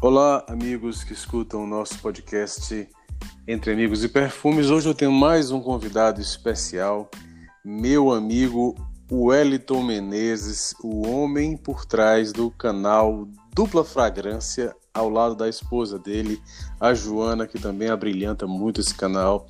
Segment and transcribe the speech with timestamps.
[0.00, 2.88] Olá, amigos que escutam o nosso podcast
[3.48, 4.70] Entre Amigos e Perfumes.
[4.70, 7.10] Hoje eu tenho mais um convidado especial,
[7.64, 8.76] meu amigo
[9.10, 16.40] Wellington Menezes, o homem por trás do canal Dupla Fragrância, ao lado da esposa dele,
[16.78, 19.48] a Joana, que também abrilhanta muito esse canal.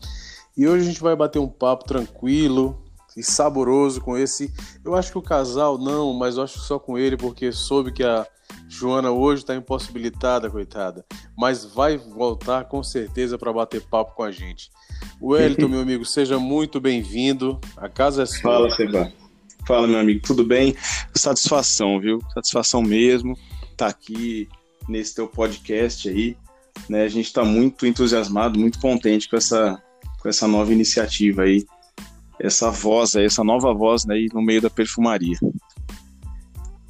[0.56, 2.82] E hoje a gente vai bater um papo tranquilo
[3.14, 4.50] e saboroso com esse.
[4.82, 7.92] Eu acho que o casal não, mas eu acho que só com ele, porque soube
[7.92, 8.26] que a
[8.68, 11.04] Joana hoje está impossibilitada, coitada,
[11.36, 14.70] mas vai voltar com certeza para bater papo com a gente.
[15.20, 17.58] Wellington, meu amigo, seja muito bem-vindo.
[17.76, 18.40] A casa é sua.
[18.40, 19.12] Fala, Seba.
[19.66, 20.76] Fala, meu amigo, tudo bem?
[21.14, 22.20] Satisfação, viu?
[22.34, 23.32] Satisfação mesmo
[23.72, 24.48] estar tá aqui
[24.88, 26.36] nesse teu podcast aí.
[26.88, 27.04] Né?
[27.04, 29.82] A gente está muito entusiasmado, muito contente com essa,
[30.20, 31.64] com essa nova iniciativa aí,
[32.40, 35.38] essa voz aí, essa nova voz né, aí no meio da perfumaria.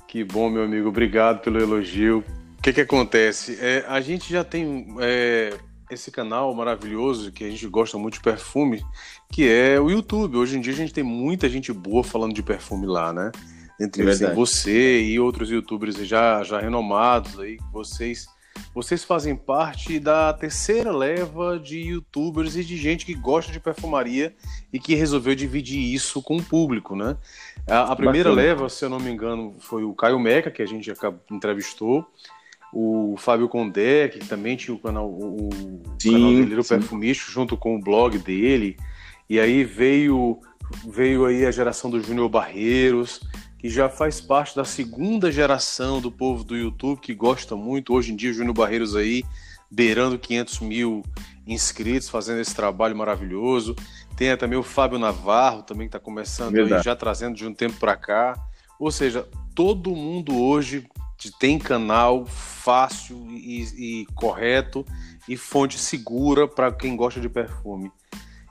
[0.09, 0.89] Que bom, meu amigo.
[0.89, 2.25] Obrigado pelo elogio.
[2.59, 3.59] O que, que acontece?
[3.61, 5.55] É, a gente já tem é,
[5.91, 8.83] esse canal maravilhoso que a gente gosta muito de perfume,
[9.31, 10.39] que é o YouTube.
[10.39, 13.31] Hoje em dia a gente tem muita gente boa falando de perfume lá, né?
[13.79, 18.27] Entre eles você e outros youtubers já, já renomados aí, vocês
[18.75, 24.34] vocês fazem parte da terceira leva de youtubers e de gente que gosta de perfumaria
[24.73, 27.17] e que resolveu dividir isso com o público, né?
[27.67, 28.48] A, a primeira Bacana.
[28.48, 30.92] leva, se eu não me engano, foi o Caio Meca, que a gente
[31.31, 32.06] entrevistou,
[32.73, 35.48] o Fábio Condé, que também tinha o canal, o,
[35.98, 38.77] sim, canal dele, o Perfumista, junto com o blog dele,
[39.29, 40.39] e aí veio,
[40.86, 43.20] veio aí a geração do Júnior Barreiros,
[43.59, 47.92] que já faz parte da segunda geração do povo do YouTube, que gosta muito.
[47.92, 49.25] Hoje em dia, Júnior Barreiros aí,
[49.69, 51.03] beirando 500 mil
[51.47, 53.75] inscritos, fazendo esse trabalho maravilhoso.
[54.17, 57.77] Tem também o Fábio Navarro, também que está começando aí, já trazendo de um tempo
[57.79, 58.34] para cá.
[58.79, 60.86] Ou seja, todo mundo hoje
[61.41, 64.86] tem canal fácil e, e correto
[65.29, 67.91] e fonte segura para quem gosta de perfume.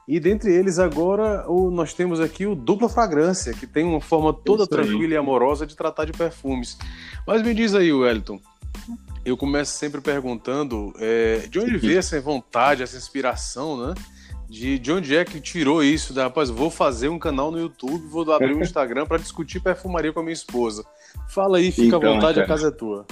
[0.07, 4.31] E dentre eles agora o, nós temos aqui o Dupla Fragrância, que tem uma forma
[4.31, 6.77] toda tranquila e amorosa de tratar de perfumes.
[7.25, 8.39] Mas me diz aí, Wellington,
[9.25, 13.93] eu começo sempre perguntando é, de onde veio essa vontade, essa inspiração, né?
[14.49, 16.13] De, de onde é que tirou isso?
[16.13, 20.13] Da, rapaz, vou fazer um canal no YouTube, vou abrir um Instagram para discutir perfumaria
[20.13, 20.85] com a minha esposa.
[21.27, 22.45] Fala aí, fica então, à vontade, cara.
[22.45, 23.05] a casa é tua.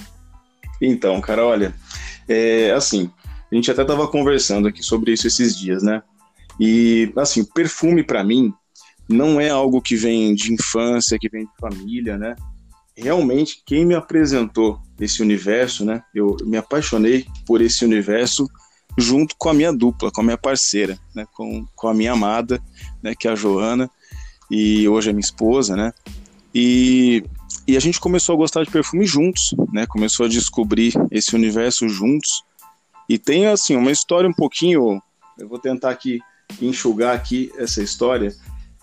[0.82, 1.76] Então, cara, olha,
[2.26, 3.12] é, assim,
[3.52, 6.02] a gente até tava conversando aqui sobre isso esses dias, né?
[6.60, 8.54] E, assim, perfume para mim
[9.08, 12.36] não é algo que vem de infância, que vem de família, né?
[12.98, 16.02] Realmente, quem me apresentou esse universo, né?
[16.14, 18.48] Eu me apaixonei por esse universo
[18.98, 21.26] junto com a minha dupla, com a minha parceira, né?
[21.34, 22.62] Com, com a minha amada,
[23.04, 23.14] né?
[23.14, 23.90] Que é a Joana,
[24.50, 25.94] e hoje é minha esposa, né?
[26.54, 27.24] E,
[27.68, 29.86] e a gente começou a gostar de perfume juntos, né?
[29.86, 32.44] Começou a descobrir esse universo juntos.
[33.10, 35.02] E tem, assim, uma história um pouquinho...
[35.38, 36.22] Eu vou tentar aqui
[36.62, 38.34] enxugar aqui essa história,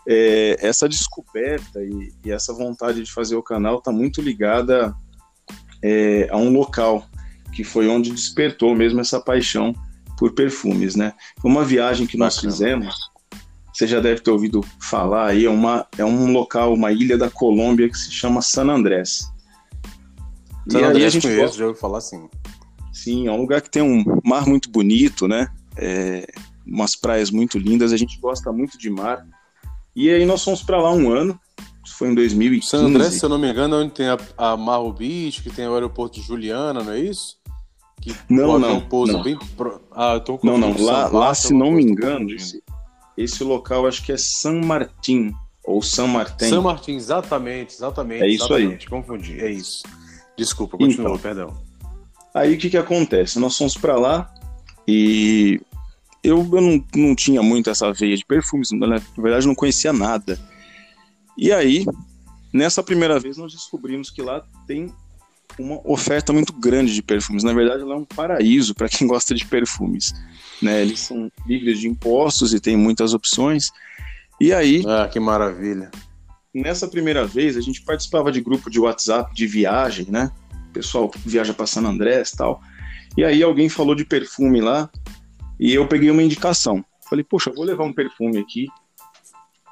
[0.06, 4.94] é, essa descoberta e, e, essa vontade de fazer o canal está muito ligada
[5.82, 7.06] é, a um local
[7.52, 9.74] que foi onde despertou mesmo essa paixão
[10.18, 11.12] por perfumes, né?
[11.44, 12.52] Uma viagem que nós Bacana.
[12.52, 12.96] fizemos,
[13.72, 17.30] você já deve ter ouvido falar aí, é, uma, é um local, uma ilha da
[17.30, 19.30] Colômbia que se chama San Andrés.
[20.70, 22.28] San e Andrés a gente conheço, já ouviu falar assim.
[22.92, 25.48] Sim, é um lugar que tem um mar muito bonito, né?
[25.76, 26.26] É,
[26.66, 29.26] umas praias muito lindas, a gente gosta muito de mar.
[29.94, 31.38] E aí nós fomos para lá um ano,
[32.02, 32.66] foi em 2015.
[32.66, 35.50] San André, se eu não me engano, é onde tem a, a Marro Beach, que
[35.50, 37.36] tem o aeroporto de Juliana, não é isso?
[38.00, 38.80] Que não, não.
[38.80, 39.22] Pouso não.
[39.22, 39.80] Bem pro...
[39.92, 42.62] Ah, eu tô com Não, não, lá, lá se não me engano, esse,
[43.16, 45.32] esse local acho que é San Martín,
[45.64, 46.48] ou San Martín.
[46.48, 48.24] San Martín, exatamente, exatamente.
[48.24, 48.90] É isso exatamente, aí.
[48.90, 49.84] Confundi, é isso.
[50.36, 51.56] Desculpa, continua, então, perdão.
[52.34, 53.38] Aí o que que acontece?
[53.38, 54.32] Nós fomos para lá
[54.88, 55.60] e
[56.22, 60.38] eu, eu não, não tinha muito essa veia de perfumes, na verdade não conhecia nada.
[61.36, 61.84] E aí,
[62.52, 64.92] nessa primeira vez, nós descobrimos que lá tem
[65.58, 67.42] uma oferta muito grande de perfumes.
[67.42, 70.14] Na verdade, lá é um paraíso para quem gosta de perfumes.
[70.60, 70.82] Né?
[70.82, 73.70] Eles são livres de impostos e tem muitas opções.
[74.40, 74.82] E aí.
[74.86, 75.90] Ah, que maravilha.
[76.54, 80.30] Nessa primeira vez, a gente participava de grupo de WhatsApp de viagem, né?
[80.68, 82.60] O pessoal viaja para San Andrés e tal.
[83.16, 84.90] E aí alguém falou de perfume lá
[85.62, 86.84] e eu peguei uma indicação.
[87.08, 88.66] Falei, poxa, vou levar um perfume aqui.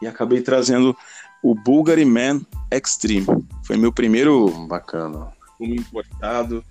[0.01, 0.97] E acabei trazendo
[1.43, 3.27] o Bulgari Man Extreme.
[3.67, 6.65] Foi meu primeiro bacana perfume importado.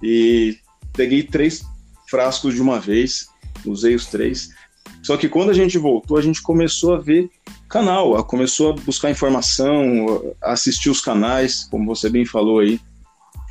[0.00, 0.58] E
[0.92, 1.66] peguei três
[2.08, 3.26] frascos de uma vez,
[3.64, 4.50] usei os três.
[5.02, 7.28] Só que quando a gente voltou, a gente começou a ver
[7.68, 12.80] canal, começou a buscar informação, a assistir os canais, como você bem falou aí,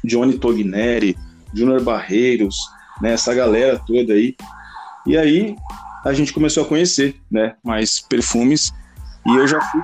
[0.06, 1.18] Johnny Togneri,
[1.54, 2.56] Júnior Barreiros,
[3.02, 4.38] né, essa galera toda aí.
[5.06, 5.56] E aí
[6.04, 8.72] a gente começou a conhecer, né, mais perfumes
[9.26, 9.82] e eu já fui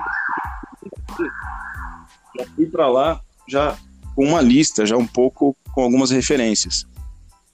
[2.38, 3.76] já fui para lá já
[4.14, 6.86] com uma lista, já um pouco com algumas referências.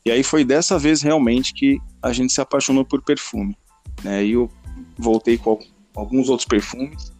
[0.04, 3.56] E aí foi dessa vez realmente que a gente se apaixonou por perfume,
[4.02, 4.24] né?
[4.24, 4.50] E eu
[4.96, 5.58] voltei com
[5.94, 7.12] alguns outros perfumes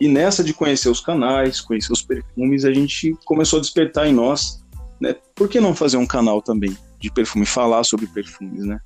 [0.00, 4.12] e nessa de conhecer os canais, conhecer os perfumes, a gente começou a despertar em
[4.12, 4.62] nós,
[5.00, 5.14] né?
[5.34, 8.80] Por que não fazer um canal também de perfume, falar sobre perfumes, né?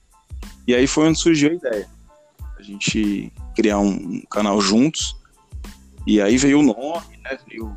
[0.69, 1.89] E aí foi onde surgiu a ideia.
[2.59, 5.17] A gente criar um canal juntos.
[6.07, 7.39] E aí veio o nome, né?
[7.49, 7.75] Veio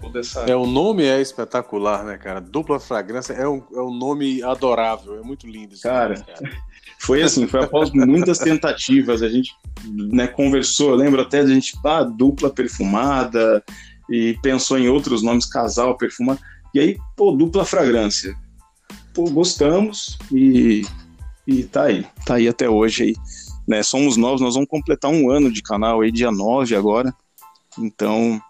[0.00, 0.40] toda essa.
[0.40, 2.40] É, o nome é espetacular, né, cara?
[2.40, 5.74] Dupla fragrância é um, é um nome adorável, é muito lindo.
[5.74, 6.50] Isso cara, nome, cara,
[6.98, 11.54] foi assim, foi após muitas tentativas, a gente né, conversou, eu lembro até de a
[11.54, 13.62] gente, ah, dupla perfumada,
[14.08, 16.40] e pensou em outros nomes, casal perfumado,
[16.72, 18.34] e aí, pô, dupla fragrância.
[19.12, 20.82] Pô, gostamos e,
[21.46, 23.14] e tá aí, tá aí até hoje aí.
[23.66, 27.12] Né, somos novos, nós vamos completar um ano de canal aí, dia 9 agora.
[27.78, 28.40] Então,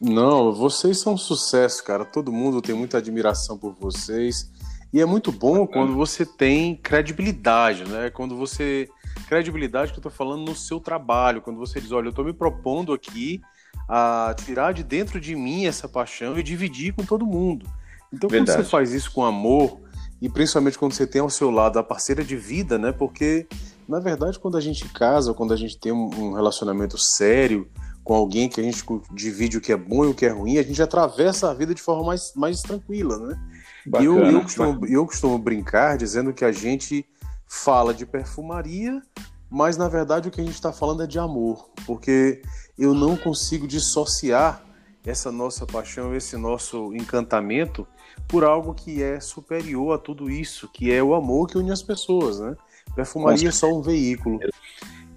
[0.00, 2.04] não, vocês são um sucesso, cara.
[2.04, 4.50] Todo mundo tem muita admiração por vocês.
[4.92, 8.10] E é muito bom quando você tem credibilidade, né?
[8.10, 8.88] Quando você.
[9.28, 12.32] Credibilidade que eu tô falando no seu trabalho, quando você diz, olha, eu tô me
[12.32, 13.40] propondo aqui
[13.88, 17.66] a tirar de dentro de mim essa paixão e dividir com todo mundo.
[18.12, 18.58] Então, Verdade.
[18.58, 19.80] quando você faz isso com amor,
[20.20, 22.92] e principalmente quando você tem ao seu lado a parceira de vida, né?
[22.92, 23.46] Porque,
[23.88, 27.68] na verdade, quando a gente casa, quando a gente tem um relacionamento sério,
[28.06, 30.58] com alguém que a gente divide o que é bom e o que é ruim,
[30.58, 33.36] a gente atravessa a vida de forma mais, mais tranquila, né?
[33.84, 37.04] Bacana, e eu, eu, costumo, eu costumo brincar dizendo que a gente
[37.48, 39.02] fala de perfumaria,
[39.50, 42.42] mas na verdade o que a gente está falando é de amor, porque
[42.78, 44.64] eu não consigo dissociar
[45.04, 47.86] essa nossa paixão, esse nosso encantamento
[48.28, 51.82] por algo que é superior a tudo isso, que é o amor que une as
[51.82, 52.56] pessoas, né?
[52.94, 54.40] Perfumaria é só um veículo.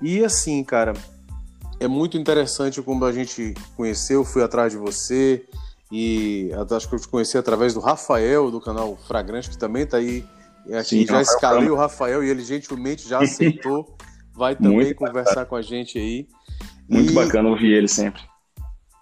[0.01, 0.94] E assim, cara,
[1.79, 5.45] é muito interessante como a gente conheceu, fui atrás de você
[5.91, 9.97] e acho que eu te conheci através do Rafael do canal Fragrante, que também está
[9.97, 10.23] aí.
[10.77, 13.97] Aqui, Sim, já escalei o Rafael e ele gentilmente já aceitou.
[14.35, 16.27] Vai também conversar com a gente aí.
[16.88, 17.15] Muito e...
[17.15, 18.21] bacana ouvir ele sempre.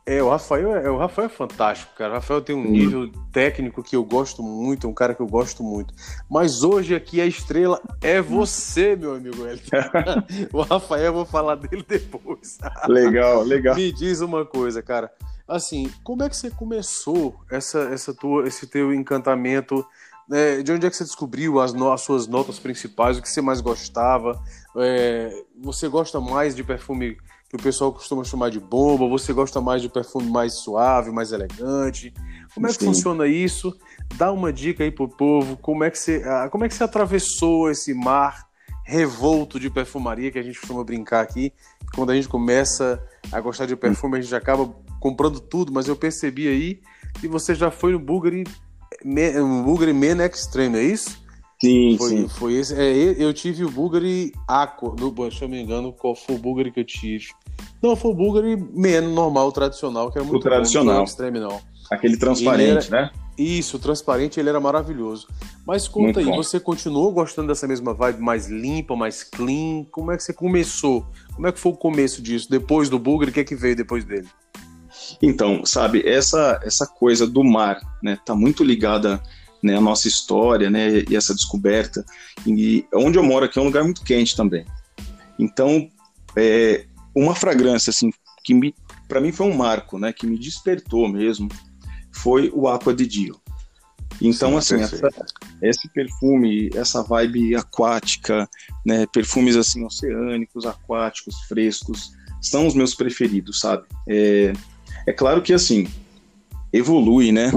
[0.07, 2.11] É, o Rafael é, o Rafael é fantástico, cara.
[2.11, 2.71] O Rafael tem um Sim.
[2.71, 5.93] nível técnico que eu gosto muito, é um cara que eu gosto muito.
[6.29, 9.69] Mas hoje aqui a estrela é você, meu amigo Elton.
[10.53, 12.57] o Rafael, eu vou falar dele depois.
[12.87, 13.75] legal, legal.
[13.75, 15.11] Me diz uma coisa, cara.
[15.45, 19.85] Assim, como é que você começou essa, essa tua, esse teu encantamento?
[20.31, 23.17] É, de onde é que você descobriu as, no, as suas notas principais?
[23.17, 24.41] O que você mais gostava?
[24.77, 27.17] É, você gosta mais de perfume
[27.49, 29.07] que o pessoal costuma chamar de bomba?
[29.07, 32.13] Você gosta mais de perfume mais suave, mais elegante?
[32.53, 32.87] Como é que Sim.
[32.87, 33.75] funciona isso?
[34.15, 36.83] Dá uma dica aí pro povo, como é que você, ah, como é que você
[36.83, 38.47] atravessou esse mar
[38.83, 41.53] revolto de perfumaria que a gente costuma brincar aqui?
[41.95, 43.01] Quando a gente começa
[43.31, 46.81] a gostar de perfume, a gente acaba comprando tudo, mas eu percebi aí
[47.19, 48.43] que você já foi no Bulgari,
[49.03, 51.25] no Bulgari Men Extreme, é isso?
[51.59, 52.27] Sim, foi, sim.
[52.27, 52.75] Foi esse.
[52.75, 54.95] É, eu tive o Bulgari Aqua.
[54.99, 57.27] No, se eu me engano, qual foi o Bulgari que eu tive?
[57.81, 60.97] Não, foi o Bulgari menos normal, tradicional, que era muito o tradicional.
[60.97, 61.59] Bom, extreme, não.
[61.91, 63.11] Aquele transparente, era, né?
[63.37, 65.27] Isso, transparente, ele era maravilhoso.
[65.65, 66.35] Mas conta muito aí, bom.
[66.35, 69.85] você continuou gostando dessa mesma vibe mais limpa, mais clean?
[69.91, 71.05] Como é que você começou?
[71.35, 72.49] Como é que foi o começo disso?
[72.49, 74.27] Depois do Bulgari, o que é que veio depois dele?
[75.21, 79.21] Então, sabe, essa essa coisa do mar, né, tá muito ligada
[79.61, 82.03] né, a nossa história, né, e essa descoberta.
[82.45, 84.65] E onde eu moro aqui é um lugar muito quente também.
[85.39, 85.87] Então,
[86.35, 86.85] é,
[87.17, 88.11] uma fragrância assim
[88.43, 88.73] que me,
[89.07, 91.49] para mim foi um marco, né, que me despertou mesmo,
[92.13, 93.39] foi o Aqua de Dio.
[94.21, 95.09] Então, Sim, assim, essa,
[95.61, 98.49] esse perfume, essa vibe aquática,
[98.85, 103.85] né, perfumes assim oceânicos, aquáticos, frescos, são os meus preferidos, sabe?
[104.07, 104.53] É,
[105.05, 105.87] é claro que assim,
[106.71, 107.51] evolui, né?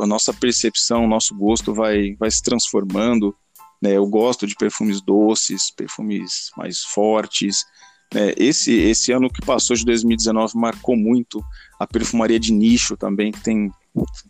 [0.00, 3.34] A, nossa percepção, o nosso gosto vai, vai se transformando.
[3.82, 3.96] Né?
[3.96, 7.64] Eu gosto de perfumes doces, perfumes mais fortes.
[8.12, 8.34] Né?
[8.36, 11.42] Esse, esse ano que passou de 2019 marcou muito
[11.78, 13.70] a perfumaria de nicho também, que tem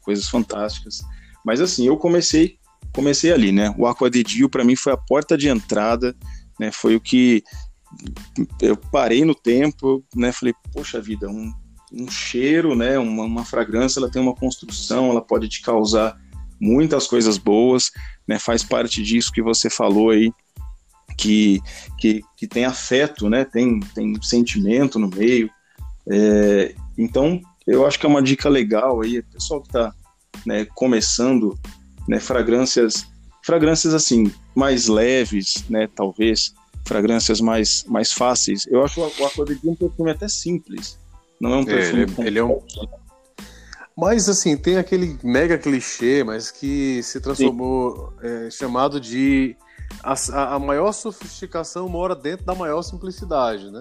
[0.01, 1.03] coisas fantásticas.
[1.45, 2.59] Mas assim, eu comecei
[2.93, 3.73] comecei ali, né?
[3.79, 6.15] O Aqua de Dio para mim foi a porta de entrada,
[6.59, 6.73] né?
[6.73, 7.43] Foi o que
[8.61, 10.33] eu parei no tempo, né?
[10.33, 11.53] Falei, poxa vida, um
[11.93, 16.17] um cheiro, né, uma, uma, fragrância, ela tem uma construção, ela pode te causar
[16.61, 17.91] muitas coisas boas,
[18.29, 20.33] né, faz parte disso que você falou aí,
[21.21, 21.61] que,
[21.99, 25.50] que, que tem afeto, né, tem, tem sentimento no meio,
[26.11, 29.93] é, então eu acho que é uma dica legal aí, pessoal que está
[30.47, 31.59] né, começando
[32.09, 33.07] né, fragrâncias,
[33.43, 36.55] fragrâncias assim mais leves, né, talvez
[36.87, 38.67] fragrâncias mais mais fáceis.
[38.67, 40.99] Eu acho o Aqua de Dia um perfume até simples.
[41.39, 42.00] Não é um perfume.
[42.00, 42.61] É, ele, ele é um
[43.97, 49.55] mas assim, tem aquele mega clichê, mas que se transformou é, chamado de
[50.03, 53.81] a, a, maior sofisticação mora dentro da maior simplicidade, né?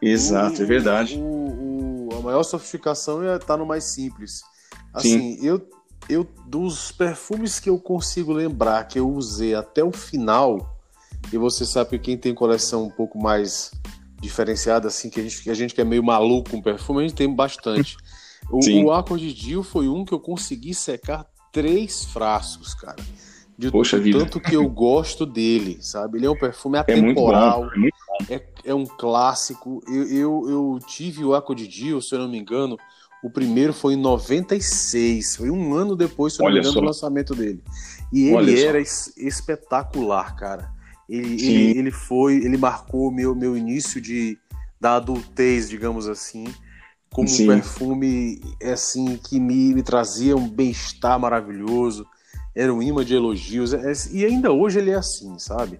[0.00, 1.18] Exato, o, é verdade.
[1.18, 4.42] O, o, a maior sofisticação está no mais simples.
[4.92, 5.46] Assim, Sim.
[5.46, 5.68] eu,
[6.08, 10.76] eu dos perfumes que eu consigo lembrar que eu usei até o final,
[11.32, 13.72] e você sabe que quem tem coleção um pouco mais
[14.20, 17.02] diferenciada, assim, que a gente, que a gente que é meio maluco com perfume, a
[17.02, 17.96] gente tem bastante.
[18.50, 22.96] O, o Aqua de Dio foi um que eu consegui secar três frascos, cara.
[23.58, 24.20] De Poxa vida.
[24.20, 26.18] tanto que eu gosto dele, sabe?
[26.18, 29.82] Ele é um perfume atemporal, é, muito bom, é, muito é, é um clássico.
[29.88, 32.76] Eu, eu, eu, tive o Aqua de Dio, se eu não me engano,
[33.20, 36.86] o primeiro foi em 96, foi um ano depois, se eu não me engano, do
[36.86, 37.60] lançamento dele.
[38.12, 40.70] E ele era es, espetacular, cara.
[41.08, 44.38] Ele, ele, ele, foi, ele marcou meu, meu início de,
[44.80, 46.44] da adultez, digamos assim
[47.12, 47.44] como Sim.
[47.44, 52.06] um perfume assim que me, me trazia um bem-estar maravilhoso
[52.58, 53.72] era um imã de elogios.
[53.72, 55.78] É, e ainda hoje ele é assim, sabe?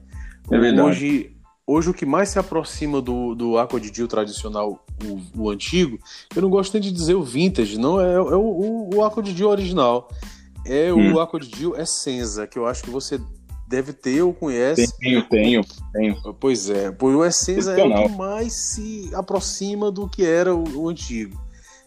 [0.48, 0.88] É verdade.
[0.88, 5.98] Hoje, hoje o que mais se aproxima do, do Aqua de tradicional, o, o, antigo,
[6.34, 9.22] eu não gosto nem de dizer o vintage, não, é, é o, o, o Aqua
[9.22, 10.08] de original.
[10.64, 11.14] É hum.
[11.14, 13.20] o Aqua de Dio Essenza, que eu acho que você
[13.66, 14.96] deve ter ou conhece.
[14.98, 16.34] Tenho, tenho, tenho.
[16.38, 20.82] Pois é, pois o Essenza é o que mais se aproxima do que era o,
[20.84, 21.36] o antigo.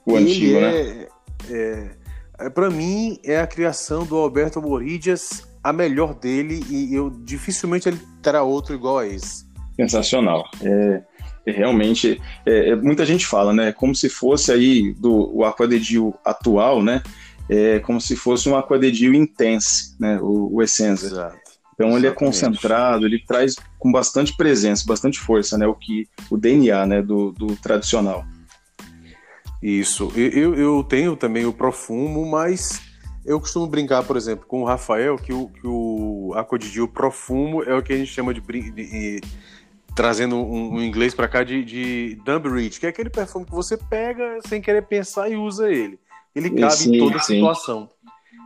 [0.05, 1.07] O Ele antigo, é, né?
[1.49, 2.00] É, é,
[2.49, 7.99] para mim, é a criação do Alberto Moridias a melhor dele e eu dificilmente ele
[8.21, 9.45] terá outro igual a esse.
[9.75, 10.49] Sensacional.
[10.61, 11.01] É,
[11.45, 13.71] é realmente, é, é muita gente fala, né?
[13.71, 17.03] Como se fosse aí do o Aquadedil atual, né?
[17.49, 20.19] É como se fosse um Aquadedil Intense, né?
[20.21, 21.07] O, o Essenza.
[21.07, 21.41] Exato.
[21.73, 21.97] Então Exatamente.
[21.97, 25.67] ele é concentrado, ele traz com bastante presença, bastante força, né?
[25.67, 27.01] O que o DNA, né?
[27.01, 28.25] Do, do tradicional.
[29.61, 30.11] Isso.
[30.15, 32.81] Eu, eu tenho também o Profumo, mas
[33.23, 37.75] eu costumo brincar, por exemplo, com o Rafael, que o, que o Acodidil Profumo é
[37.75, 39.21] o que a gente chama de, de, de
[39.95, 43.51] trazendo um, um inglês para cá de, de Dumb Reach, que é aquele perfume que
[43.51, 45.99] você pega sem querer pensar e usa ele.
[46.33, 47.35] Ele cabe sim, em toda sim.
[47.35, 47.89] situação.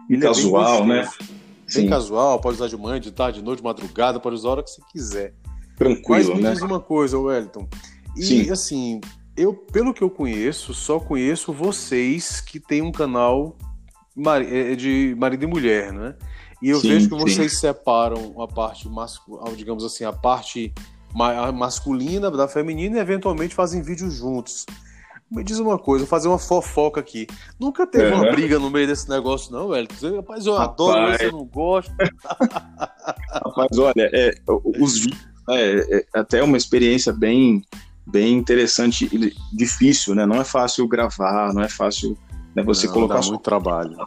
[0.10, 1.01] Ele casual, é né?
[1.01, 1.89] Bem sim.
[1.89, 4.63] casual, pode usar de manhã, de tarde, de noite, de madrugada, pode usar a hora
[4.63, 5.34] que você quiser.
[5.77, 6.51] Tranquilo, Mas me né?
[6.51, 7.67] diz uma coisa, Wellington.
[8.15, 8.51] E Sim.
[8.51, 9.01] assim,
[9.38, 13.58] eu, pelo que eu conheço, só conheço vocês que têm um canal
[14.50, 16.15] é, de marido e mulher, né?
[16.62, 17.60] E eu sim, vejo que vocês sim.
[17.60, 20.74] separam a parte masculina, digamos assim, a parte
[21.54, 24.65] masculina da feminina e eventualmente fazem vídeos juntos.
[25.30, 27.27] Me diz uma coisa, vou fazer uma fofoca aqui.
[27.60, 29.88] Nunca teve uma briga no meio desse negócio, não, velho?
[30.15, 30.72] Rapaz, eu Rapaz...
[30.72, 31.92] adoro, mas eu não gosto.
[33.32, 34.34] Rapaz, olha, é,
[34.80, 37.63] os vídeos é, é, até uma experiência bem
[38.05, 40.25] bem interessante e difícil, né?
[40.25, 42.17] Não é fácil gravar, não é fácil
[42.55, 43.97] né, você não, colocar dá muito trabalho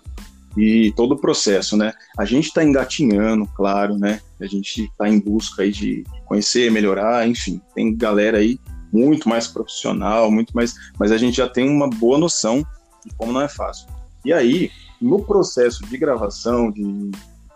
[0.59, 1.93] e todo o processo, né?
[2.19, 4.21] A gente está engatinhando, claro, né?
[4.41, 8.59] A gente está em busca aí de conhecer, melhorar, enfim, tem galera aí
[8.93, 12.67] muito mais profissional, muito mais, mas a gente já tem uma boa noção
[13.07, 13.87] de como não é fácil.
[14.25, 17.11] E aí, no processo de gravação, de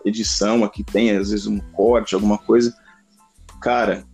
[0.05, 2.73] edição, aqui tem às vezes um corte, alguma coisa,
[3.61, 4.05] cara,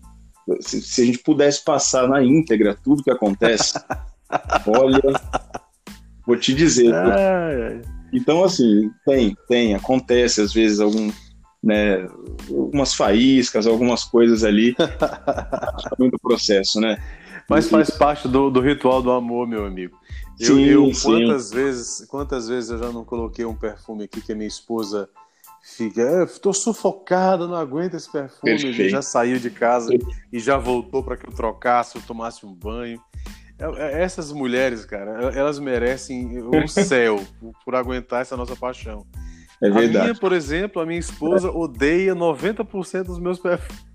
[0.60, 3.78] se, se, a gente pudesse passar na íntegra tudo que acontece,
[4.66, 5.00] olha,
[6.26, 6.92] vou te dizer.
[8.12, 11.10] Então, assim, tem, tem, acontece às vezes algum,
[11.62, 12.08] né,
[12.48, 14.74] algumas faíscas, algumas coisas ali,
[15.98, 16.98] do processo, né?
[17.48, 19.96] Mas faz parte do, do ritual do amor, meu amigo.
[20.38, 21.54] Eu, sim, eu quantas sim.
[21.54, 25.08] vezes, quantas vezes eu já não coloquei um perfume aqui que a minha esposa
[25.62, 28.52] fica, estou sufocada, não aguento esse perfume.
[28.52, 29.90] Ele já saiu de casa
[30.32, 33.00] e já voltou para que eu trocasse, eu tomasse um banho.
[33.58, 37.20] É, é, essas mulheres, cara, elas merecem o céu
[37.64, 39.04] por aguentar essa nossa paixão.
[39.60, 39.96] É verdade.
[39.96, 43.87] A minha, por exemplo, a minha esposa odeia 90% dos meus perfumes.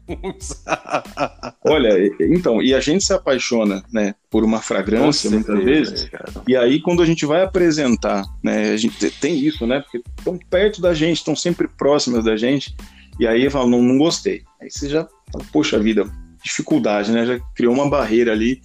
[1.63, 6.09] Olha, então, e a gente se apaixona, né, por uma fragrância certeza, muitas vezes.
[6.09, 6.31] Cara.
[6.47, 10.37] E aí quando a gente vai apresentar, né, a gente tem isso, né, porque estão
[10.49, 12.75] perto da gente, estão sempre próximas da gente.
[13.19, 14.43] E aí fala, não, não gostei.
[14.59, 15.07] Aí você já,
[15.51, 16.11] poxa vida,
[16.43, 17.25] dificuldade, né?
[17.25, 18.61] Já criou uma barreira ali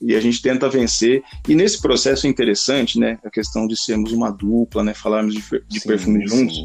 [0.00, 1.22] e a gente tenta vencer.
[1.48, 5.42] E nesse processo é interessante, né, a questão de sermos uma dupla, né, falarmos de,
[5.66, 6.64] de sim, perfume juntos,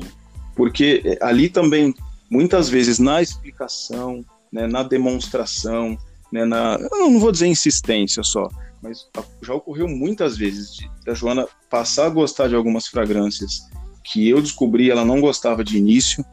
[0.56, 1.94] porque eh, ali também,
[2.32, 5.98] muitas vezes, na explicação, né, na demonstração,
[6.32, 8.50] né, na, eu não vou dizer insistência só,
[8.82, 9.06] mas
[9.42, 13.70] já ocorreu muitas vezes de, a Joana passar a gostar de algumas fragrâncias
[14.04, 16.26] que eu descobri, ela não gostava de início,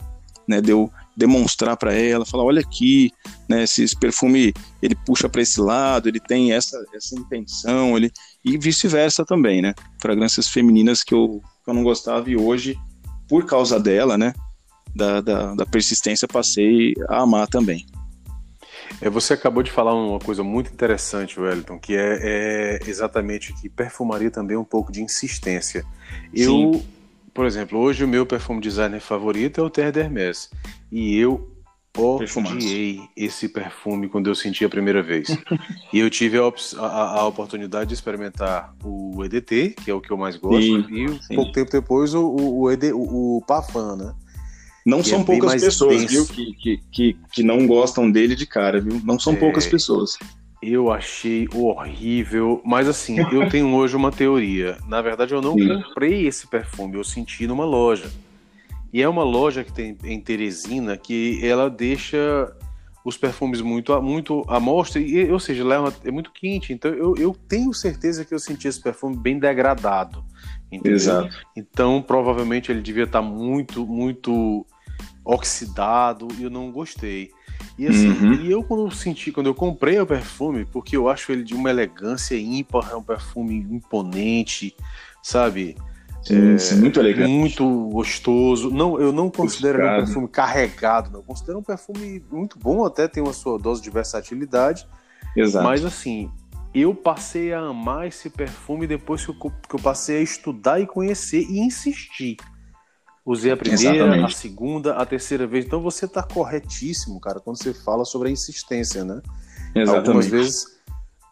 [0.46, 0.60] né?
[0.60, 3.12] Deu demonstrar para ela, falar, olha aqui,
[3.48, 3.64] né?
[3.64, 8.10] Esse perfume ele puxa para esse lado, ele tem essa, essa intenção, ele
[8.42, 9.74] e vice-versa também, né?
[10.00, 12.78] Fragrâncias femininas que eu, que eu não gostava e hoje,
[13.28, 14.32] por causa dela, né?
[14.94, 17.86] Da, da, da persistência, passei a amar também.
[19.00, 23.68] É, você acabou de falar uma coisa muito interessante, Wellington, que é, é exatamente que
[23.68, 25.84] perfumaria também um pouco de insistência.
[26.34, 26.86] Eu, Sim.
[27.32, 30.50] por exemplo, hoje o meu perfume designer favorito é o Terre d'Hermès.
[30.90, 31.58] E eu
[31.96, 35.28] odiei esse perfume quando eu senti a primeira vez.
[35.92, 36.42] e eu tive a,
[36.78, 40.86] a, a, oportunidade de experimentar o EDT, que é o que eu mais gosto, sim,
[40.90, 41.34] e sim.
[41.34, 44.14] pouco tempo depois o, o, ED, o, o Pafan, né?
[44.88, 46.08] Não que são é poucas pessoas, denso.
[46.08, 48.98] viu, que, que, que, que, não gostam dele de cara, viu?
[49.04, 50.16] Não são é, poucas pessoas.
[50.62, 54.78] Eu achei horrível, mas assim, eu tenho hoje uma teoria.
[54.88, 55.68] Na verdade, eu não Sim.
[55.68, 58.10] comprei esse perfume, eu senti numa loja.
[58.90, 62.50] E é uma loja que tem em Teresina que ela deixa
[63.04, 66.72] os perfumes muito muito à mostra, e, ou seja, ela é, é muito quente.
[66.72, 70.24] Então eu, eu tenho certeza que eu senti esse perfume bem degradado.
[70.72, 70.96] Entendeu?
[70.96, 71.36] Exato.
[71.54, 74.66] Então provavelmente ele devia estar muito, muito
[75.28, 77.30] oxidado e eu não gostei.
[77.78, 78.32] E assim, uhum.
[78.32, 81.54] e eu quando eu senti, quando eu comprei o perfume, porque eu acho ele de
[81.54, 84.74] uma elegância ímpar, é um perfume imponente,
[85.22, 85.76] sabe?
[86.22, 87.30] Sim, é, sim, muito elegante.
[87.30, 88.70] Muito gostoso.
[88.70, 91.20] Não, eu não considero um perfume carregado, não.
[91.20, 94.88] Eu considero um perfume muito bom, até tem uma sua dose de versatilidade.
[95.36, 95.64] Exato.
[95.64, 96.30] Mas assim,
[96.74, 100.86] eu passei a amar esse perfume depois que eu, que eu passei a estudar e
[100.86, 102.36] conhecer e insistir.
[103.28, 104.24] Usei a primeira, Exatamente.
[104.24, 105.66] a segunda, a terceira vez.
[105.66, 109.20] Então você está corretíssimo, cara, quando você fala sobre a insistência, né?
[109.74, 110.06] Exatamente.
[110.06, 110.78] Algumas vezes.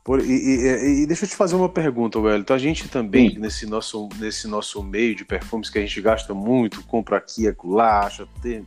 [0.05, 2.53] Por, e, e, e, deixa eu te fazer uma pergunta, Wellington.
[2.53, 3.39] A gente também, Sim.
[3.39, 8.01] nesse nosso, nesse nosso meio de perfumes que a gente gasta muito, compra aqui, acolá,
[8.01, 8.67] acha, tem,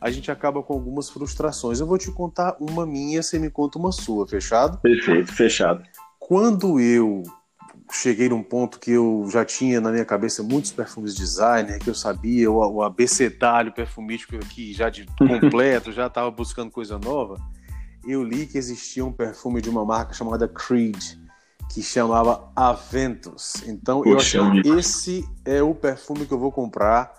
[0.00, 1.80] a gente acaba com algumas frustrações.
[1.80, 4.78] Eu vou te contar uma minha, você me conta uma sua, fechado?
[4.78, 5.82] Perfeito, fechado.
[6.20, 7.24] Quando eu
[7.92, 11.94] cheguei num ponto que eu já tinha na minha cabeça muitos perfumes designer, que eu
[11.94, 17.36] sabia, o, o abecedário perfumístico aqui já de completo, já estava buscando coisa nova.
[18.06, 21.18] Eu li que existia um perfume de uma marca chamada Creed,
[21.72, 23.62] que chamava Aventus.
[23.66, 27.12] Então Poxa, eu acho que esse é o perfume que eu vou comprar,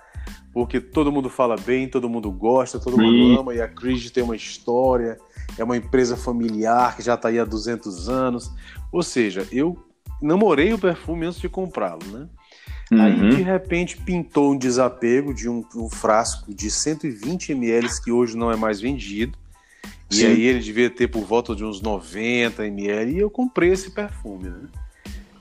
[0.54, 4.24] porque todo mundo fala bem, todo mundo gosta, todo mundo ama, e a Creed tem
[4.24, 5.18] uma história,
[5.58, 8.52] é uma empresa familiar que já está aí há 200 anos.
[8.92, 9.78] Ou seja, eu
[10.22, 12.28] namorei o perfume antes de comprá-lo, né?
[12.92, 13.02] Uhum.
[13.02, 18.36] Aí, de repente, pintou um desapego de um, um, frasco de 120 ml que hoje
[18.36, 19.38] não é mais vendido.
[20.10, 20.24] Sim.
[20.24, 23.92] E aí ele devia ter por volta de uns 90 ml e eu comprei esse
[23.92, 24.68] perfume, né?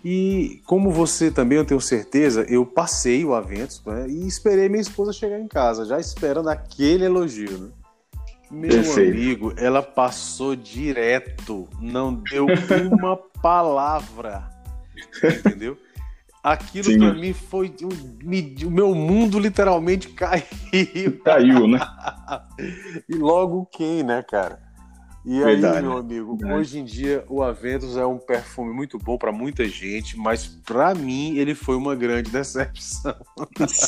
[0.04, 4.80] E como você também, eu tenho certeza, eu passei o Aventus né, e esperei minha
[4.80, 7.68] esposa chegar em casa, já esperando aquele elogio, né?
[8.50, 9.12] Meu Perfeito.
[9.12, 12.46] amigo, ela passou direto, não deu
[12.90, 14.59] uma palavra
[15.24, 15.76] Entendeu?
[16.42, 17.74] Aquilo para mim foi.
[17.82, 21.20] O, o meu mundo literalmente caiu.
[21.22, 21.78] Caiu, né?
[23.08, 24.70] e logo quem, né, cara?
[25.24, 25.76] E Verdade.
[25.76, 29.66] aí, meu amigo, hoje em dia o Aventus é um perfume muito bom para muita
[29.68, 33.14] gente, mas para mim ele foi uma grande decepção.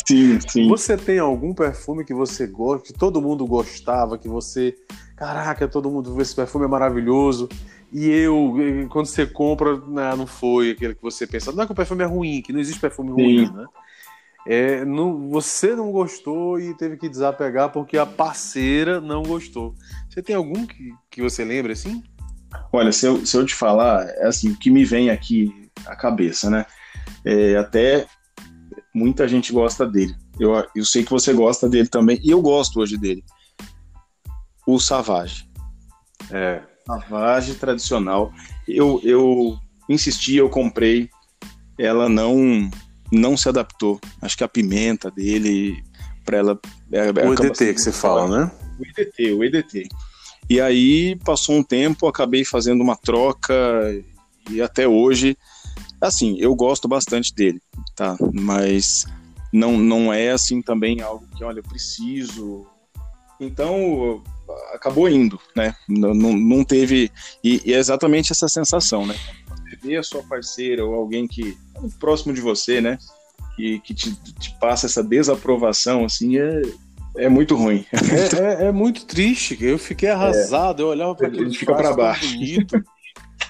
[0.07, 0.68] Sim, sim.
[0.68, 4.75] Você tem algum perfume que você gosta, que todo mundo gostava, que você,
[5.16, 7.48] caraca, todo mundo esse perfume é maravilhoso,
[7.92, 8.55] e eu,
[8.88, 11.52] quando você compra, não, não foi aquele que você pensa.
[11.52, 13.14] Não é que o perfume é ruim, que não existe perfume Sim.
[13.14, 13.66] ruim, né?
[14.46, 19.74] É, não, você não gostou e teve que desapegar porque a parceira não gostou.
[20.09, 22.02] Você tem algum que, que você lembra assim?
[22.72, 25.94] Olha, se eu, se eu te falar, é assim, o que me vem aqui à
[25.94, 26.66] cabeça, né?
[27.24, 28.07] É, até
[28.94, 30.14] muita gente gosta dele.
[30.40, 33.22] Eu, eu sei que você gosta dele também, e eu gosto hoje dele.
[34.66, 35.48] O Savage.
[36.31, 38.33] É, lavagem tradicional.
[38.66, 41.09] Eu, eu insisti, eu comprei,
[41.79, 42.71] ela não
[43.11, 44.01] não se adaptou.
[44.21, 45.85] Acho que a pimenta dele,
[46.25, 46.61] para ela.
[46.90, 48.53] É, o EDT que você fala, né?
[48.79, 49.88] O EDT, o EDT.
[50.49, 53.55] E aí passou um tempo, acabei fazendo uma troca
[54.51, 55.37] e até hoje,
[56.01, 57.61] assim, eu gosto bastante dele,
[57.95, 58.16] tá?
[58.33, 59.07] Mas
[59.53, 62.66] não, não é assim também algo que, olha, eu preciso.
[63.38, 64.23] Então,
[64.73, 65.75] acabou indo, né?
[65.88, 67.11] Não, não, não teve.
[67.43, 69.15] E, e, é exatamente essa sensação, né?
[69.69, 72.99] Você vê a sua parceira ou alguém que é próximo de você, né?
[73.57, 76.62] Que, que te, te passa essa desaprovação, assim, é,
[77.17, 77.85] é muito ruim.
[77.93, 79.57] É, é, é muito triste.
[79.61, 80.83] Eu fiquei arrasado.
[80.83, 82.27] É, eu olhava para aquele fica para baixo.
[82.33, 82.83] bonito.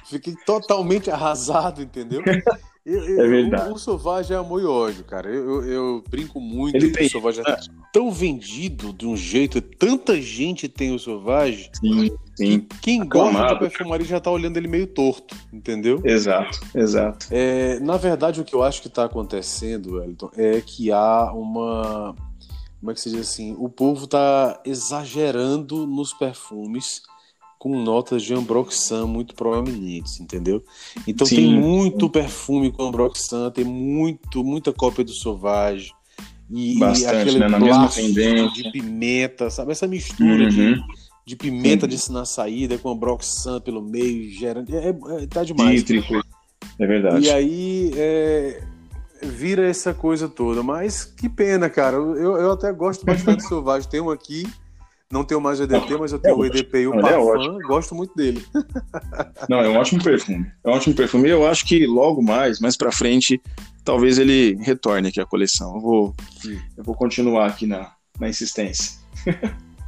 [0.09, 2.23] Fiquei totalmente arrasado, entendeu?
[2.85, 3.71] Eu, eu, é verdade.
[3.71, 5.29] O, o é amor e ódio, cara.
[5.29, 7.07] Eu, eu, brinco muito Ele tem...
[7.07, 7.57] o Sauvage é
[7.93, 11.71] tão vendido de um jeito, tanta gente tem o Sauvage.
[11.79, 12.67] Sim, sim.
[12.83, 13.39] quem Aclamado.
[13.39, 16.01] gosta de perfumaria já tá olhando ele meio torto, entendeu?
[16.05, 17.27] Exato, exato.
[17.31, 22.17] É, na verdade, o que eu acho que tá acontecendo, Wellington, é que há uma.
[22.81, 23.55] Como é que se diz assim?
[23.61, 27.03] O povo tá exagerando nos perfumes
[27.63, 30.65] com notas de Ambroxan muito proeminentes, entendeu?
[31.07, 31.37] Então Sim.
[31.37, 35.93] tem muito perfume com Ambroxan, tem muito, muita cópia do Sauvage.
[36.51, 37.49] E, Bastante, e aquele né?
[37.49, 37.89] Na mesma
[38.53, 39.71] de pimenta, sabe?
[39.71, 40.49] Essa mistura uhum.
[40.49, 40.83] de,
[41.25, 44.77] de pimenta de na saída com Ambroxan pelo meio, gerando.
[44.77, 45.79] É, é, tá demais.
[45.79, 46.21] Cítrico.
[46.81, 47.27] É verdade.
[47.27, 48.61] E aí é,
[49.23, 50.65] vira essa coisa toda.
[50.65, 51.97] Mas que pena, cara.
[51.97, 53.87] Eu, eu até gosto bastante do Sauvage.
[53.87, 54.43] Tem um aqui
[55.13, 57.61] não tenho mais o EDT, mas eu tenho é o EDP e o é Parfum.
[57.61, 58.43] É gosto muito dele.
[59.47, 60.51] Não, é um ótimo perfume.
[60.65, 61.29] É um ótimo perfume.
[61.29, 63.41] Eu acho que logo mais, mais para frente,
[63.85, 65.75] talvez ele retorne aqui à coleção.
[65.75, 66.15] Eu vou,
[66.77, 68.99] eu vou continuar aqui na, na insistência.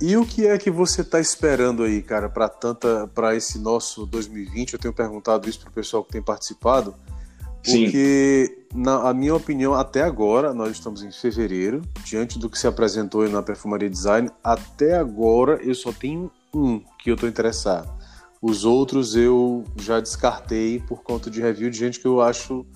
[0.00, 4.04] E o que é que você está esperando aí, cara, para tanta, para esse nosso
[4.04, 4.74] 2020?
[4.74, 6.94] Eu tenho perguntado isso para o pessoal que tem participado.
[7.64, 8.82] Porque, Sim.
[8.82, 13.42] na minha opinião, até agora, nós estamos em fevereiro, diante do que se apresentou na
[13.42, 17.90] Perfumaria Design, até agora eu só tenho um que eu estou interessado.
[18.42, 22.66] Os outros eu já descartei por conta de review de gente que eu acho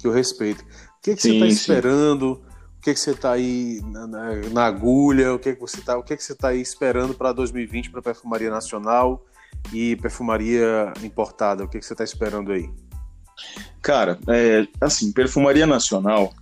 [0.00, 0.62] que eu respeito.
[0.62, 2.40] O que, que sim, você está esperando?
[2.78, 5.34] O que, que você está aí na, na, na, agulha?
[5.34, 5.98] O que, que você está?
[5.98, 9.24] O que, que você está aí esperando para 2020 para perfumaria nacional
[9.72, 11.64] e perfumaria importada?
[11.64, 12.70] O que, que você está esperando aí?
[13.86, 16.34] Cara, é, assim, perfumaria nacional.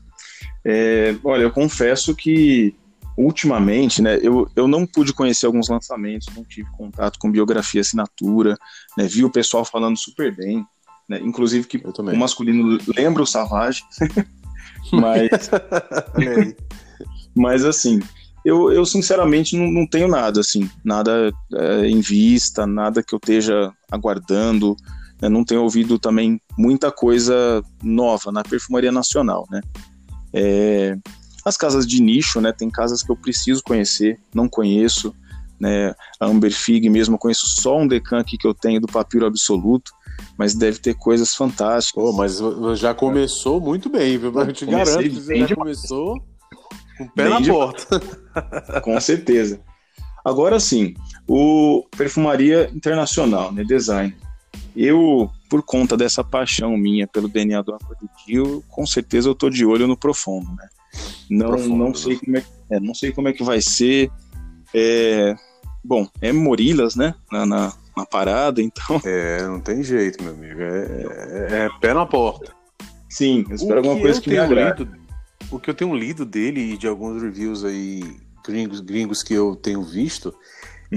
[0.65, 2.75] É, olha, eu confesso que
[3.19, 8.57] ultimamente, né, eu, eu não pude conhecer alguns lançamentos, não tive contato com biografia assinatura,
[8.97, 10.65] né, vi o pessoal falando super bem,
[11.07, 13.83] né, inclusive que o masculino lembra o Savage,
[14.91, 15.51] mas,
[17.37, 18.01] mas assim,
[18.43, 23.19] eu, eu sinceramente não, não tenho nada, assim, nada é, em vista, nada que eu
[23.19, 24.75] esteja aguardando,
[25.23, 29.61] eu não tenho ouvido também muita coisa nova na perfumaria nacional, né?
[30.33, 30.97] É,
[31.45, 32.53] as casas de nicho, né?
[32.53, 35.15] Tem casas que eu preciso conhecer, não conheço,
[35.61, 35.95] né?
[36.19, 39.27] A Amber Fig mesmo, eu conheço só um decan aqui que eu tenho do Papiro
[39.27, 39.93] Absoluto,
[40.37, 42.03] mas deve ter coisas fantásticas.
[42.03, 42.39] Oh, mas
[42.79, 44.33] já começou muito bem, viu?
[44.33, 46.21] Eu te garanto que você já começou
[46.99, 48.01] com o pé na porta.
[48.83, 49.61] Com certeza.
[50.25, 50.95] Agora sim,
[51.29, 53.63] o perfumaria internacional, né?
[53.63, 54.17] Design.
[54.77, 59.65] Eu, por conta dessa paixão minha pelo DNA do Afrodite, com certeza eu tô de
[59.65, 60.69] olho no profundo, né?
[61.31, 64.11] Não, profundo, não, sei, como é, é, não sei como é que vai ser.
[64.73, 65.35] É,
[65.83, 67.15] bom, é Morilas, né?
[67.31, 69.01] Na, na, na, parada, então.
[69.05, 70.61] É, não tem jeito, meu amigo.
[70.61, 70.87] É,
[71.51, 72.53] é, é pé na porta.
[73.09, 74.83] Sim, eu espero alguma coisa que me agrade.
[74.83, 74.99] Lido,
[75.51, 78.03] o que eu tenho lido dele e de alguns reviews aí
[78.45, 80.35] gringos, gringos que eu tenho visto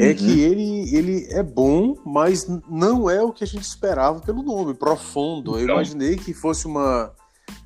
[0.02, 0.52] é que uhum.
[0.52, 5.52] ele, ele é bom, mas não é o que a gente esperava pelo nome, profundo.
[5.52, 5.60] Então.
[5.60, 7.12] Eu imaginei que fosse uma,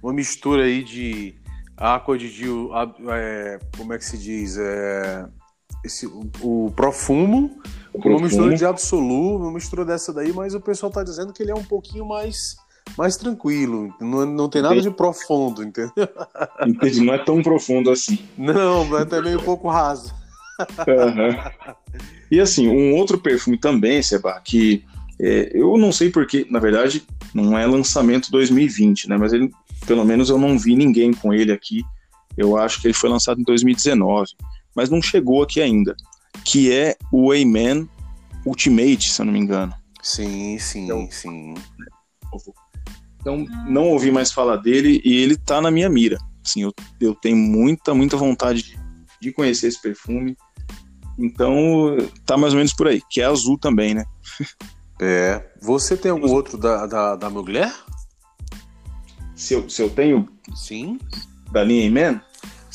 [0.01, 1.35] uma mistura aí de
[1.75, 2.69] Aqua de Gil,
[3.09, 4.57] é, como é que se diz?
[4.57, 5.25] É,
[5.83, 7.59] esse, o, o Profumo,
[7.93, 11.41] o uma mistura de Absolu, uma mistura dessa daí, mas o pessoal tá dizendo que
[11.41, 12.55] ele é um pouquinho mais
[12.97, 14.89] mais tranquilo, não, não tem nada Entendi.
[14.89, 15.91] de profundo, entendeu?
[16.65, 18.19] Entendi, não é tão profundo assim.
[18.37, 20.13] Não, é até meio um pouco raso.
[20.59, 21.75] Uhum.
[22.29, 24.83] E assim, um outro perfume também, Seba, que
[25.19, 29.17] é, eu não sei porque, na verdade, não é lançamento 2020, né?
[29.17, 29.51] Mas ele,
[29.85, 31.83] pelo menos eu não vi ninguém com ele aqui.
[32.37, 34.31] Eu acho que ele foi lançado em 2019,
[34.75, 35.95] mas não chegou aqui ainda.
[36.45, 37.87] Que é o Wayman
[38.45, 39.73] Ultimate, se eu não me engano.
[40.01, 41.53] Sim, sim, então, sim.
[43.19, 46.17] Então, não ouvi mais falar dele e ele tá na minha mira.
[46.43, 48.79] Assim, eu, eu tenho muita, muita vontade
[49.21, 50.35] de conhecer esse perfume.
[51.21, 54.05] Então, tá mais ou menos por aí, que é azul também, né?
[55.03, 55.43] É.
[55.59, 57.73] Você tem algum outro da, da, da mulher?
[59.35, 60.29] Se eu, se eu tenho?
[60.53, 60.99] Sim.
[61.51, 62.21] Da linha Amen?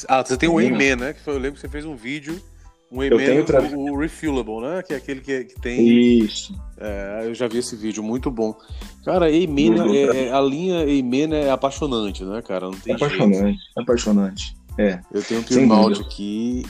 [0.08, 1.12] Ah, você tem o Amen, né?
[1.12, 2.42] Que foi, eu lembro que você fez um vídeo.
[2.90, 3.62] Um Amen, tra...
[3.62, 4.82] o, o Refillable, né?
[4.82, 6.18] Que é aquele que, que tem.
[6.18, 6.52] Isso.
[6.78, 8.52] É, eu já vi esse vídeo, muito bom.
[9.04, 12.66] Cara, Amen, é, é, a linha Amen é apaixonante, né, cara?
[12.66, 13.60] Não tem é apaixonante, jeito.
[13.76, 14.56] apaixonante.
[14.76, 15.00] É.
[15.12, 16.66] Eu tenho um Pirmaldi aqui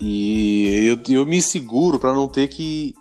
[0.00, 2.94] e eu, eu me seguro para não ter que.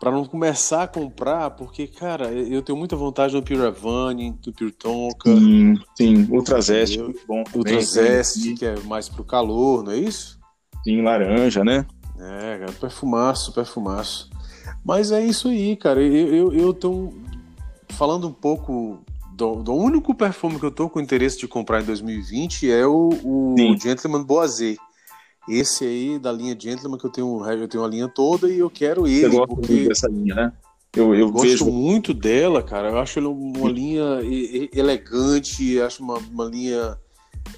[0.00, 5.34] para não começar a comprar, porque, cara, eu tenho muita vontade no Piravani, do Pirtonka.
[5.36, 6.28] Sim, sim.
[6.30, 7.44] Ultrazeste, muito bom.
[7.54, 10.38] Ultrazeste, que é mais pro calor, não é isso?
[10.82, 11.86] Sim, laranja, né?
[12.18, 14.30] É, cara, perfumaço, perfumaço.
[14.84, 16.02] Mas é isso aí, cara.
[16.02, 17.12] Eu, eu, eu tô
[17.90, 18.98] falando um pouco
[19.34, 23.10] do, do, único perfume que eu tô com interesse de comprar em 2020 é o,
[23.24, 24.76] o Gentleman Boisé.
[25.48, 28.70] Esse aí da linha Gentleman que eu tenho, eu tenho a linha toda e eu
[28.70, 29.20] quero ele.
[29.20, 29.88] Você gosta porque...
[29.88, 30.52] dessa linha, né?
[30.96, 31.66] Eu, eu gosto vejo...
[31.66, 32.90] muito dela, cara.
[32.90, 34.20] Eu acho uma linha
[34.72, 36.96] elegante, acho uma, uma linha.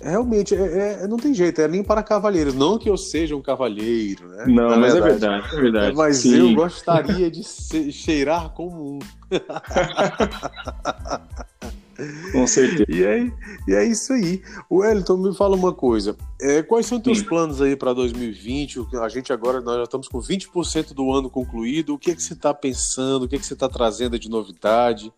[0.00, 2.54] Realmente, é, é, não tem jeito, é linha para cavalheiros.
[2.54, 4.44] Não que eu seja um cavalheiro, né?
[4.46, 5.04] Não, Na mas é verdade.
[5.04, 5.96] é verdade, é verdade.
[5.96, 6.50] Mas Sim.
[6.50, 7.42] eu gostaria de
[7.92, 8.98] cheirar como um.
[12.32, 12.84] Com certeza.
[12.88, 13.30] E é,
[13.66, 14.42] e é isso aí.
[14.68, 16.16] O Wellington, me fala uma coisa.
[16.40, 17.24] É, quais são teus Sim.
[17.24, 18.86] planos aí para 2020?
[19.00, 21.94] A gente agora nós já estamos com 20% do ano concluído.
[21.94, 23.24] O que é que você está pensando?
[23.24, 25.12] O que é que você está trazendo de novidade?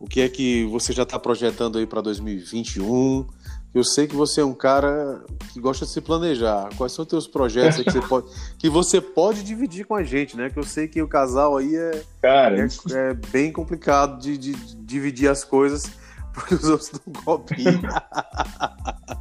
[0.00, 3.26] O que é que você já está projetando aí para 2021?
[3.74, 6.68] Eu sei que você é um cara que gosta de se planejar.
[6.76, 8.26] Quais são os teus projetos que você pode,
[8.58, 10.48] que você pode dividir com a gente, né?
[10.50, 14.52] Que eu sei que o casal aí é, cara, é, é bem complicado de, de,
[14.54, 15.92] de dividir as coisas
[16.38, 17.82] porque os outros dão copinho.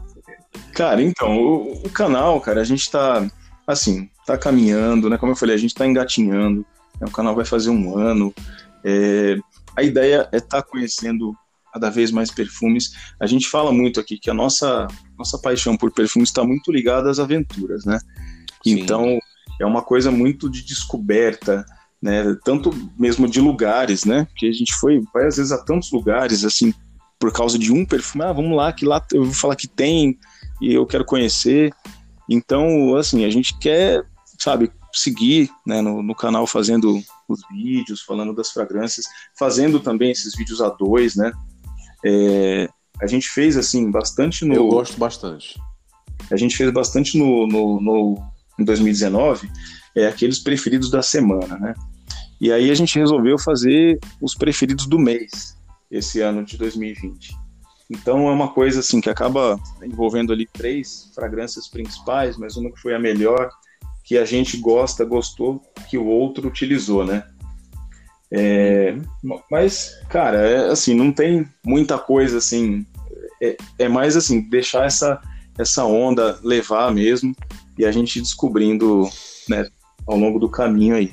[0.73, 3.27] cara, então, o, o, canal, cara, a gente tá,
[3.65, 5.17] assim, tá caminhando, né?
[5.17, 6.65] Como eu falei, a gente tá engatinhando.
[6.99, 7.07] Né?
[7.07, 8.33] O canal vai fazer um ano.
[8.83, 9.37] É,
[9.75, 11.35] a ideia é estar tá conhecendo
[11.73, 12.91] cada vez mais perfumes.
[13.19, 17.09] A gente fala muito aqui que a nossa, nossa paixão por perfumes está muito ligada
[17.09, 17.99] às aventuras, né?
[18.63, 18.79] Sim.
[18.79, 19.19] Então,
[19.59, 21.65] é uma coisa muito de descoberta,
[22.01, 22.35] né?
[22.43, 24.27] Tanto mesmo de lugares, né?
[24.35, 26.73] Que a gente foi, vai às vezes a tantos lugares, assim,
[27.19, 30.17] por causa de um perfume, ah, vamos lá, que lá eu vou falar que tem
[30.61, 31.73] e eu quero conhecer.
[32.29, 34.05] Então, assim, a gente quer,
[34.39, 39.05] sabe, seguir né, no, no canal fazendo os vídeos, falando das fragrâncias,
[39.37, 41.31] fazendo também esses vídeos a dois, né?
[42.05, 42.69] É,
[43.01, 44.53] a gente fez, assim, bastante no...
[44.53, 45.59] Eu gosto bastante.
[46.31, 48.23] A gente fez bastante no, no, no
[48.59, 49.49] em 2019,
[49.95, 51.73] é, aqueles preferidos da semana, né?
[52.39, 55.57] E aí a gente resolveu fazer os preferidos do mês
[55.89, 57.33] esse ano de 2020.
[57.89, 62.81] Então é uma coisa assim que acaba envolvendo ali três fragrâncias principais, mas uma que
[62.81, 63.49] foi a melhor,
[64.03, 67.23] que a gente gosta, gostou, que o outro utilizou, né?
[68.29, 68.97] É,
[69.49, 72.85] mas, cara, é, assim, não tem muita coisa assim.
[73.41, 75.21] É, é, mais assim, deixar essa,
[75.57, 77.35] essa onda levar mesmo
[77.77, 79.07] e a gente descobrindo
[79.47, 79.67] né,
[80.05, 81.11] ao longo do caminho aí.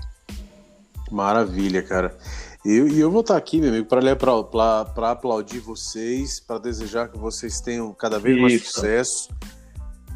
[1.11, 2.17] Maravilha, cara.
[2.65, 7.61] E eu, eu, vou estar aqui, meu amigo, para aplaudir vocês, para desejar que vocês
[7.61, 8.73] tenham cada vez mais isso.
[8.73, 9.29] sucesso.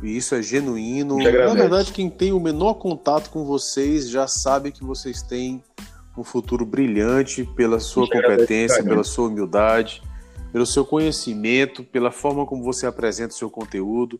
[0.03, 1.19] E isso é genuíno.
[1.19, 5.63] Na verdade, quem tem o menor contato com vocês já sabe que vocês têm
[6.17, 10.03] um futuro brilhante pela sua competência, pela sua humildade,
[10.51, 14.19] pelo seu conhecimento, pela forma como você apresenta o seu conteúdo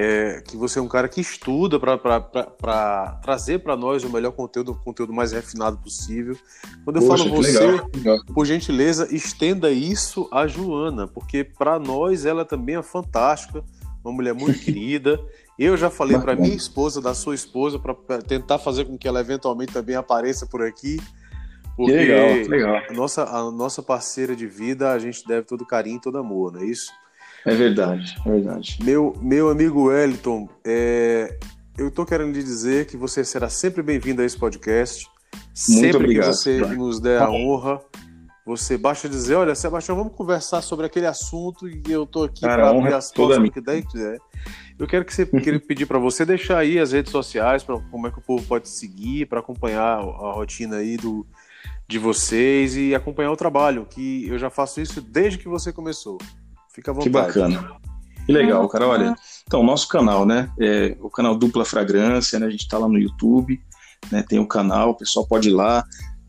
[0.00, 4.70] é, que você é um cara que estuda para trazer para nós o melhor conteúdo,
[4.70, 6.36] o conteúdo mais refinado possível.
[6.84, 8.18] Quando eu Poxa, falo você, legal, legal.
[8.32, 13.64] por gentileza, estenda isso a Joana, porque para nós ela também é fantástica,
[14.04, 15.18] uma mulher muito querida.
[15.58, 19.18] Eu já falei para minha esposa, da sua esposa, para tentar fazer com que ela
[19.18, 21.00] eventualmente também apareça por aqui.
[21.76, 22.76] Porque que legal, legal.
[22.88, 26.52] A, nossa, a nossa parceira de vida, a gente deve todo carinho e todo amor,
[26.52, 26.92] não é isso?
[27.44, 28.78] É verdade, é verdade.
[28.82, 31.38] Meu, meu amigo Wellington, é,
[31.76, 35.06] eu estou querendo lhe dizer que você será sempre bem-vindo a esse podcast.
[35.68, 37.80] Muito sempre obrigado, que você nos der a honra,
[38.48, 42.70] você basta dizer, olha, Sebastião, vamos conversar sobre aquele assunto e eu estou aqui para
[42.70, 44.18] abrir as portas que der quiser.
[44.78, 48.06] Eu quero que você queria pedir para você deixar aí as redes sociais, para como
[48.06, 51.26] é que o povo pode seguir, para acompanhar a rotina aí do,
[51.86, 56.16] de vocês e acompanhar o trabalho, que eu já faço isso desde que você começou.
[56.78, 57.10] Fica à vontade.
[57.10, 57.76] Que bacana.
[58.24, 58.86] Que legal, cara.
[58.86, 60.48] Olha, então, nosso canal, né?
[60.60, 62.46] É o canal Dupla Fragrância, né?
[62.46, 63.60] A gente está lá no YouTube,
[64.12, 64.22] né?
[64.22, 65.84] Tem o canal, o pessoal pode ir lá.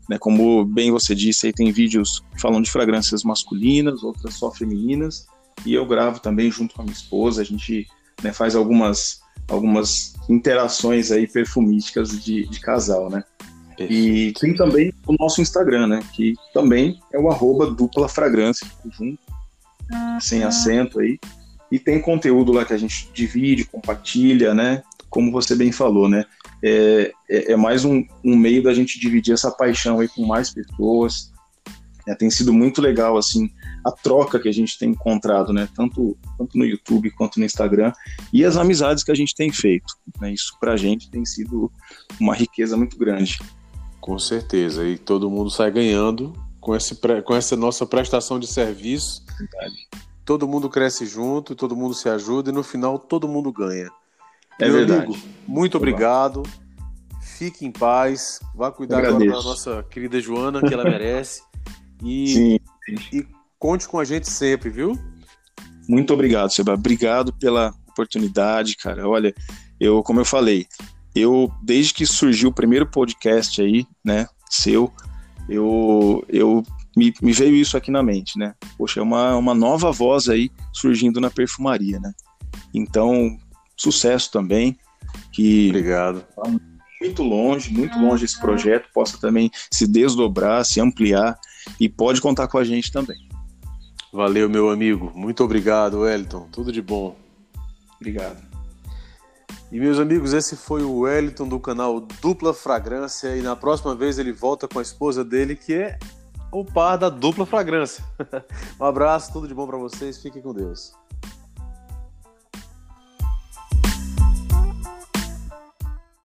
[0.08, 0.18] Né?
[0.18, 5.26] Como bem você disse, aí tem vídeos falando de fragrâncias masculinas, outras só femininas.
[5.64, 7.42] E eu gravo também junto com a minha esposa.
[7.42, 7.86] A gente
[8.20, 13.22] né, faz algumas, algumas interações aí perfumísticas de, de casal, né?
[13.78, 16.02] E tem também o nosso Instagram, né?
[16.12, 19.29] Que também é o arroba dupla fragrância, junto
[20.20, 21.18] sem acento aí.
[21.70, 24.82] E tem conteúdo lá que a gente divide, compartilha, né?
[25.08, 26.24] Como você bem falou, né?
[26.62, 30.50] É, é, é mais um, um, meio da gente dividir essa paixão aí com mais
[30.50, 31.30] pessoas.
[32.08, 33.50] É, tem sido muito legal, assim,
[33.84, 35.68] a troca que a gente tem encontrado, né?
[35.76, 37.92] Tanto, tanto no YouTube quanto no Instagram.
[38.32, 39.94] E as amizades que a gente tem feito.
[40.20, 40.32] Né?
[40.32, 41.70] Isso pra gente tem sido
[42.18, 43.38] uma riqueza muito grande.
[44.00, 44.86] Com certeza.
[44.88, 49.24] E todo mundo sai ganhando com, esse, com essa nossa prestação de serviço.
[49.38, 49.88] Verdade.
[50.30, 53.90] Todo mundo cresce junto, todo mundo se ajuda e no final todo mundo ganha.
[54.60, 55.06] É Meu verdade.
[55.06, 56.44] Amigo, muito obrigado.
[57.20, 58.38] Fique em paz.
[58.54, 61.42] Vá cuidar agora da nossa querida Joana, que ela merece.
[62.00, 62.60] E, Sim.
[63.12, 63.26] e
[63.58, 64.96] conte com a gente sempre, viu?
[65.88, 66.74] Muito obrigado, Seba.
[66.74, 69.08] Obrigado pela oportunidade, cara.
[69.08, 69.34] Olha,
[69.80, 70.64] eu, como eu falei,
[71.12, 74.92] eu desde que surgiu o primeiro podcast aí, né, seu,
[75.48, 76.62] eu, eu
[76.96, 78.54] me, me, veio isso aqui na mente, né?
[78.76, 82.12] Poxa, é uma, uma nova voz aí surgindo na perfumaria, né?
[82.74, 83.38] Então,
[83.76, 84.76] sucesso também.
[85.32, 86.24] Que Obrigado.
[87.00, 91.38] Muito longe, muito longe esse projeto, possa também se desdobrar, se ampliar
[91.78, 93.16] e pode contar com a gente também.
[94.12, 95.10] Valeu, meu amigo.
[95.14, 96.48] Muito obrigado, Wellington.
[96.52, 97.16] Tudo de bom.
[97.96, 98.50] Obrigado.
[99.72, 104.18] E meus amigos, esse foi o Wellington do canal Dupla Fragrância e na próxima vez
[104.18, 105.96] ele volta com a esposa dele que é
[106.52, 108.04] o par da Dupla Fragrância.
[108.80, 110.92] um abraço, tudo de bom para vocês, fiquem com Deus.